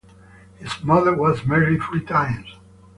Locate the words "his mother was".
0.57-1.45